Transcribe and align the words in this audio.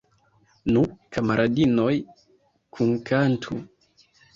Nu, 0.73 0.83
kamaradinoj, 1.19 1.93
kunkantu! 2.77 3.65